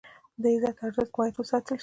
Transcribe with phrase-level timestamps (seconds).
[0.41, 1.79] د عزت ارزښت باید وساتل شي.